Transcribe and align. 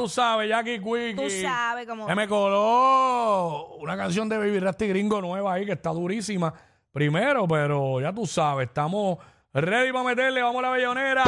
Tú 0.00 0.08
sabes, 0.08 0.48
Jackie 0.48 0.78
Quickie. 0.78 1.16
Tú 1.16 1.28
sabes 1.28 1.84
cómo. 1.84 2.06
Se 2.06 2.14
me 2.14 2.28
coló 2.28 3.74
una 3.80 3.96
canción 3.96 4.28
de 4.28 4.38
Baby 4.38 4.60
Rasty 4.60 4.86
Gringo 4.86 5.20
nueva 5.20 5.54
ahí 5.54 5.66
que 5.66 5.72
está 5.72 5.90
durísima. 5.90 6.54
Primero, 6.92 7.48
pero 7.48 8.00
ya 8.00 8.12
tú 8.12 8.24
sabes, 8.24 8.68
estamos 8.68 9.18
ready 9.52 9.90
para 9.90 10.04
meterle. 10.04 10.40
Vamos 10.40 10.60
a 10.60 10.68
la 10.68 10.70
bellonera. 10.70 11.24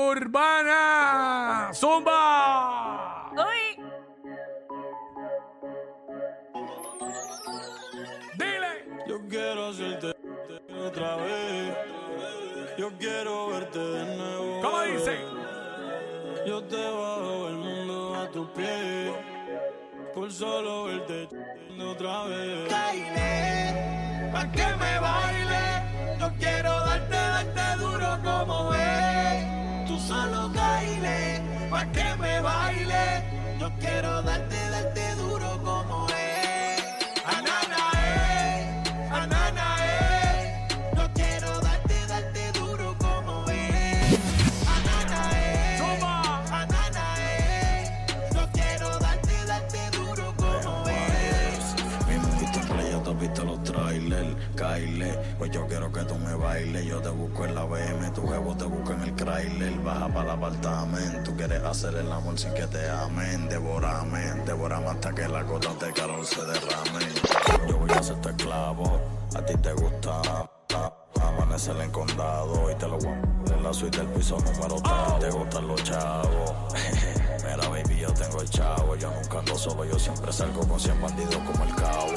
Urbana. 0.00 1.68
Zumba. 1.74 3.17
Por 20.14 20.32
solo 20.32 20.84
verte 20.84 21.28
otra 21.80 22.24
vez. 22.24 22.70
baile, 22.70 24.30
pa' 24.32 24.50
que 24.50 24.66
me 24.82 24.98
baile. 25.00 25.64
Yo 26.20 26.30
quiero 26.38 26.70
darte, 26.86 27.16
darte 27.16 27.82
duro 27.82 28.18
como 28.24 28.74
es. 28.74 29.86
Tú 29.86 29.98
solo 29.98 30.48
baile, 30.50 31.42
pa' 31.70 31.86
que 31.92 32.16
me 32.16 32.40
baile. 32.40 33.22
Yo 33.60 33.70
quiero 33.78 34.22
darte, 34.22 34.67
Kyle. 54.56 55.18
Pues 55.38 55.50
yo 55.50 55.66
quiero 55.66 55.92
que 55.92 56.00
tú 56.02 56.16
me 56.16 56.34
bailes. 56.34 56.86
Yo 56.86 57.00
te 57.00 57.08
busco 57.08 57.44
en 57.44 57.54
la 57.54 57.64
BM, 57.64 58.10
tu 58.14 58.22
huevo 58.22 58.54
te 58.56 58.64
busco 58.64 58.92
en 58.92 59.02
el 59.02 59.14
trailer. 59.14 59.72
Baja 59.80 60.08
para 60.08 60.22
el 60.22 60.30
apartamento. 60.30 61.30
Tú 61.30 61.36
quieres 61.36 61.62
hacer 61.62 61.94
el 61.94 62.10
amor 62.10 62.38
sin 62.38 62.52
que 62.54 62.66
te 62.66 62.88
amen. 62.88 63.48
Devórame, 63.48 64.20
devórame 64.44 64.86
hasta 64.88 65.14
que 65.14 65.28
la 65.28 65.42
gota 65.42 65.74
de 65.84 65.92
calor 65.92 66.24
se 66.24 66.40
derrame. 66.44 67.68
Yo 67.68 67.78
voy 67.78 67.90
a 67.90 68.02
ser 68.02 68.16
tu 68.20 68.28
esclavo. 68.28 69.00
A 69.36 69.42
ti 69.42 69.54
te 69.56 69.72
gusta. 69.72 70.22
Amanecer 71.20 71.76
en 71.80 71.90
condado 71.90 72.70
y 72.70 72.74
te 72.76 72.86
lo 72.86 72.96
voy 72.98 73.08
a 73.08 73.38
en 73.58 73.62
la 73.62 73.72
suite 73.72 73.98
del 73.98 74.06
piso 74.08 74.38
número 74.38 74.76
3. 74.80 75.20
Te 75.20 75.30
gustan 75.30 75.66
los 75.66 75.82
chavos. 75.82 76.52
Mira, 77.44 77.68
baby, 77.68 78.00
yo 78.00 78.12
tengo 78.12 78.40
el 78.40 78.50
chavo. 78.50 78.96
Yo 78.96 79.10
nunca 79.10 79.38
ando 79.38 79.56
solo, 79.56 79.84
yo 79.84 79.98
siempre 79.98 80.32
salgo 80.32 80.66
con 80.66 80.78
100 80.78 81.00
bandidos 81.00 81.36
como 81.36 81.64
el 81.64 81.74
cabo. 81.74 82.12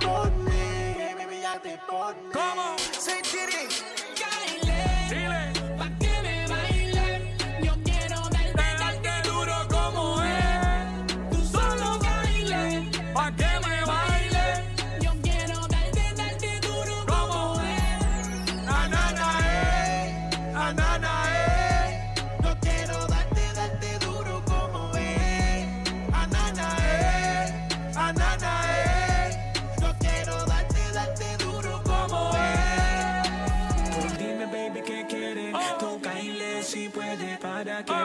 Brilla, 0.00 0.32
brilla 0.46 0.48
te 0.48 0.48
pone, 0.48 0.94
que 0.96 1.14
me 1.16 1.26
brilla 1.26 1.60
te 1.62 1.78
pone. 1.88 2.32
¿Cómo? 2.32 2.76
Soy 2.98 3.22
Tiri. 3.22 3.99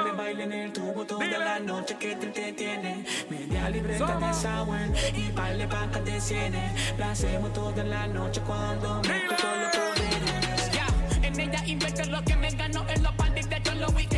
Que 0.03 0.11
me 0.11 0.17
bailen 0.17 0.51
el 0.51 0.73
tubo 0.73 1.05
toda 1.05 1.23
Dile. 1.25 1.39
la 1.39 1.59
noche 1.59 1.95
que 1.97 2.15
te 2.15 2.25
entretiene. 2.27 3.05
Media 3.29 3.69
libreta 3.69 4.17
de 4.17 4.33
sour 4.33 4.77
y 5.13 5.31
baile 5.31 5.67
pa' 5.67 5.89
que 5.91 5.99
te 5.99 6.19
cienes. 6.19 6.97
La 6.97 7.11
hacemos 7.11 7.53
toda 7.53 7.83
la 7.83 8.07
noche 8.07 8.41
cuando 8.45 9.01
me 9.07 9.23
los 9.25 9.41
poderes. 9.41 10.71
Ya, 10.71 10.87
en 11.27 11.39
ella 11.39 11.63
invierto 11.65 12.09
lo 12.09 12.21
que 12.23 12.35
me 12.35 12.49
ganó 12.51 12.85
en 12.89 13.03
los 13.03 13.13
parties 13.13 13.49
de 13.49 13.75
los 13.75 13.93
weekends. 13.93 14.14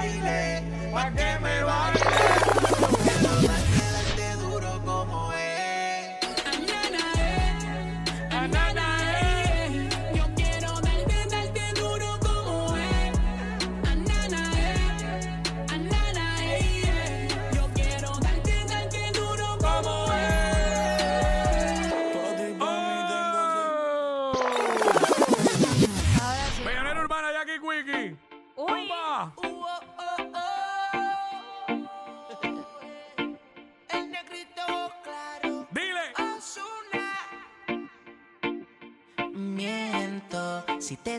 Baile, 0.00 0.62
que 1.16 1.38
me 1.42 1.59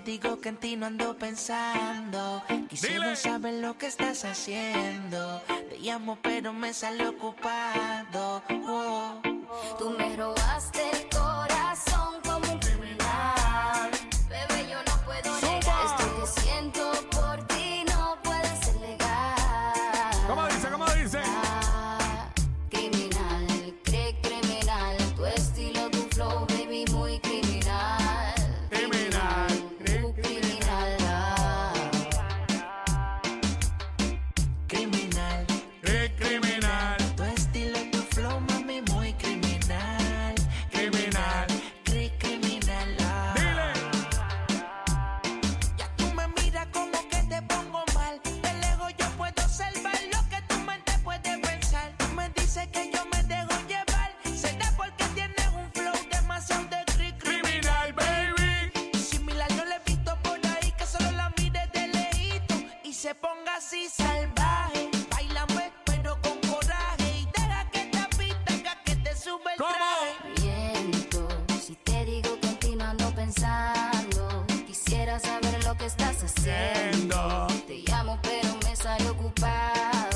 te 0.03 0.11
digo 0.11 0.39
que 0.39 0.49
en 0.49 0.57
ti 0.57 0.75
no 0.75 0.87
ando 0.87 1.15
pensando. 1.15 2.43
Quisiera 2.69 3.05
Dile. 3.05 3.15
saber 3.15 3.53
lo 3.55 3.77
que 3.77 3.87
estás 3.87 4.25
haciendo. 4.25 5.41
Te 5.69 5.77
llamo 5.79 6.17
pero 6.21 6.53
me 6.53 6.73
sale 6.73 7.07
ocupado. 7.07 8.41
Oh. 8.67 9.21
Tú 9.77 9.91
me 9.91 10.15
robaste 10.15 10.40
Quisiera 74.67 75.19
saber 75.19 75.63
lo 75.65 75.75
que 75.75 75.85
estás 75.85 76.23
haciendo. 76.23 77.47
Te 77.65 77.83
llamo, 77.87 78.19
pero 78.21 78.49
me 78.63 78.75
sale 78.75 79.09
ocupado. 79.09 80.10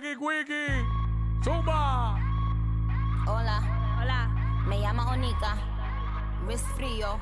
Jackie 0.00 0.16
Quickie. 0.16 0.86
¡Zumba! 1.42 2.14
Hola. 3.26 3.60
Hola. 4.00 4.28
Me 4.68 4.80
llama 4.80 5.10
Onika. 5.10 5.56
Wrist 6.46 6.66
frío. 6.76 7.18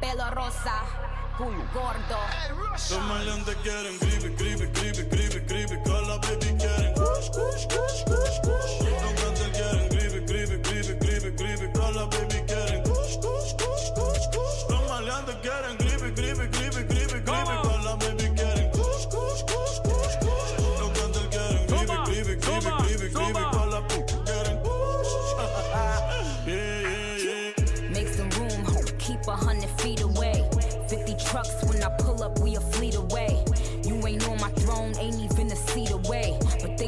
Pelo 0.00 0.30
rosa. 0.32 0.82
Gordo. 1.38 2.18
Los 2.72 3.04
maleantes 3.06 3.54
quieren 3.62 3.96
creepy, 3.98 4.34
creepy, 4.34 4.66
creepy. 4.72 5.13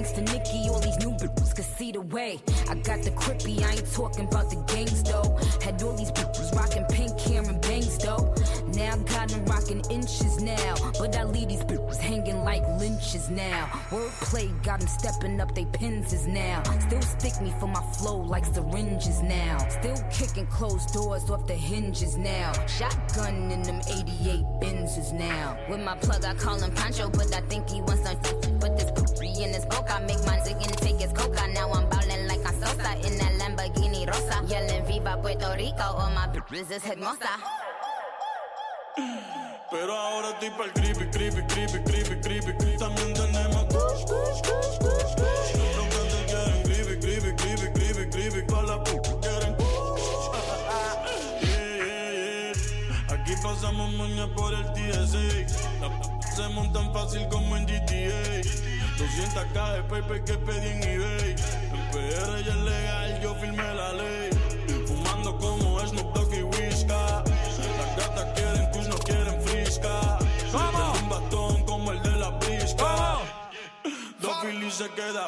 Thanks 0.06 0.12
to 0.12 0.32
Nikki, 0.32 0.68
all 0.68 0.78
these 0.78 0.98
new 0.98 1.15
can 1.56 1.64
see 1.64 1.90
the 1.90 2.02
way. 2.02 2.38
I 2.68 2.74
got 2.74 3.02
the 3.02 3.10
crippy, 3.12 3.62
I 3.62 3.72
ain't 3.72 3.90
talking 3.90 4.26
about 4.28 4.50
the 4.50 4.56
gangs 4.72 5.02
though. 5.02 5.38
Had 5.64 5.82
all 5.82 5.96
these 5.96 6.10
bitches 6.10 6.54
rocking 6.54 6.84
pink 6.90 7.18
hair 7.18 7.42
and 7.42 7.60
bangs 7.62 7.96
though. 7.96 8.34
Now 8.74 8.92
I 8.92 8.98
got 8.98 9.28
them 9.30 9.44
rocking 9.46 9.82
inches 9.90 10.42
now. 10.42 10.74
But 10.98 11.16
I 11.16 11.24
leave 11.24 11.48
these 11.48 11.64
bitches 11.64 11.96
hanging 11.96 12.44
like 12.44 12.62
lynches 12.78 13.30
now. 13.30 13.66
Wordplay 13.88 14.52
got 14.62 14.80
them 14.80 14.88
stepping 14.88 15.40
up 15.40 15.54
they 15.54 15.64
penses 15.64 16.26
now. 16.26 16.62
Still 16.88 17.00
stick 17.00 17.40
me 17.40 17.54
for 17.58 17.68
my 17.68 17.82
flow 17.94 18.18
like 18.18 18.44
syringes 18.44 19.22
now. 19.22 19.56
Still 19.68 19.96
kicking 20.12 20.46
closed 20.48 20.92
doors 20.92 21.30
off 21.30 21.46
the 21.46 21.54
hinges 21.54 22.18
now. 22.18 22.52
Shotgun 22.66 23.50
in 23.50 23.62
them 23.62 23.80
88 23.88 24.44
Benzes 24.60 25.14
now. 25.14 25.56
With 25.70 25.80
my 25.80 25.96
plug, 25.96 26.22
I 26.26 26.34
call 26.34 26.60
him 26.60 26.74
Pancho, 26.74 27.08
but 27.08 27.34
I 27.34 27.40
think 27.48 27.70
he 27.70 27.80
wants 27.80 28.02
some 28.04 28.16
Put 28.60 28.76
this 28.76 28.90
poopy 28.90 29.42
in 29.42 29.54
his 29.54 29.64
boca, 29.64 29.94
I 29.94 30.00
make 30.00 30.18
zig 30.44 30.56
and 30.56 30.76
take 30.78 31.00
his 31.00 31.12
coca. 31.12 31.45
Viva 35.06 35.22
Puerto 35.22 35.54
Rico, 35.54 35.84
all 35.84 36.10
my 36.10 36.26
bitches 36.26 36.68
is 36.72 36.84
hermosa. 36.84 37.30
Pero 39.70 39.94
ahora 39.94 40.30
estoy 40.30 40.50
pa'l 40.50 40.72
creepy, 40.72 41.06
creepy, 41.10 41.42
creepy, 41.46 41.78
creepy, 41.84 42.20
creepy. 42.20 42.76
También 42.76 43.14
tenemos 43.14 43.66
kush, 43.66 44.04
kush, 44.04 44.40
kush, 44.42 44.78
kush, 44.80 45.14
kush. 45.14 45.76
Los 45.76 45.86
gangsters 45.94 46.26
quieren 46.32 46.62
creepy, 46.64 46.98
creepy, 46.98 47.36
creepy, 47.36 47.72
creepy, 47.72 48.10
creepy. 48.10 48.46
Con 48.46 48.66
la 48.66 48.82
quieren 48.82 49.54
kush. 49.54 50.26
Yeah, 51.40 51.76
yeah, 51.86 52.50
yeah. 52.50 53.14
Aquí 53.14 53.34
pasamos 53.40 53.92
moña 53.92 54.26
por 54.34 54.54
el 54.54 54.66
TSA. 54.72 55.46
La 55.82 55.88
se 56.34 56.48
montan 56.48 56.92
fácil 56.92 57.28
como 57.28 57.56
en 57.56 57.64
GTA. 57.64 58.42
200k 58.96 59.72
de 59.72 59.82
paper 59.84 60.24
que 60.24 60.34
pedí 60.38 60.68
en 60.68 60.82
eBay. 60.82 61.36
En 61.70 61.90
PR 61.92 62.44
ya 62.44 62.52
es 62.52 62.56
legal, 62.56 63.20
yo 63.20 63.34
firmé 63.36 63.65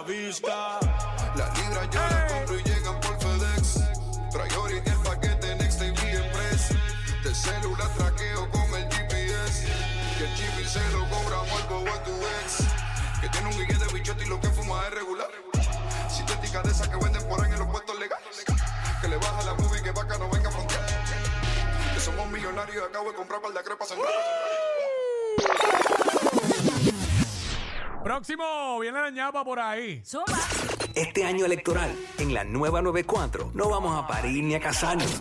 visca. 0.03 0.79
Las 1.35 1.59
libras 1.59 1.89
yo 1.91 2.01
las 2.01 2.33
compro 2.33 2.59
y 2.59 2.63
llegan 2.63 3.01
por 3.01 3.19
FedEx. 3.21 3.81
Priority 4.33 4.91
el 4.91 4.99
paquete 4.99 5.57
Next 5.57 5.81
Day 5.81 5.91
Express. 5.91 6.69
De 7.23 7.35
celular 7.35 7.89
traqueo 7.97 8.51
con 8.51 8.75
el 8.75 8.93
GPS. 8.93 9.67
Que 10.17 10.25
el 10.25 10.35
chip 10.37 10.67
se 10.67 10.81
lo 10.91 11.09
cobramos 11.09 11.63
al 11.63 11.69
bobo 11.69 11.89
a 11.89 12.03
tu 12.03 12.13
ex. 12.13 12.65
Que 13.21 13.29
tiene 13.29 13.49
un 13.49 13.59
guille 13.59 13.75
de 13.75 13.93
bichote 13.93 14.25
y 14.25 14.29
lo 14.29 14.41
que 14.41 14.49
fuma 14.49 14.87
es 14.87 14.95
regular. 14.95 15.31
Sintética 16.09 16.63
de 16.63 16.71
esas 16.71 16.89
que 16.89 16.97
venden 16.97 17.27
por 17.29 17.45
ahí 17.45 17.53
en 17.53 17.59
los 17.59 17.69
puestos 17.69 17.99
legales. 17.99 18.45
Que 19.01 19.09
le 19.09 19.17
baja 19.17 19.43
la 19.45 19.55
movie 19.55 19.83
que 19.83 19.91
vaca 19.93 20.19
no 20.19 20.29
venga 20.29 20.49
a 20.49 20.53
frontear. 20.53 20.87
Que 21.95 22.01
somos 22.01 22.29
millonarios 22.29 22.77
y 22.77 22.89
acabo 22.89 23.11
de 23.11 23.17
comprar 23.17 23.41
par 23.41 23.53
de 23.53 23.63
crepas 23.63 23.91
en 23.93 23.99
Próximo, 28.09 28.81
viene 28.81 29.03
la 29.03 29.11
ñapa 29.11 29.45
por 29.45 29.61
ahí. 29.61 30.01
Zumba. 30.03 30.25
Este 30.95 31.27
año 31.27 31.45
electoral, 31.45 31.95
en 32.17 32.33
la 32.33 32.43
nueva 32.43 32.81
94, 32.81 33.51
no 33.53 33.69
vamos 33.69 34.03
a 34.03 34.07
parir 34.07 34.43
ni 34.45 34.55
a 34.55 34.61
casarnos. 34.61 35.21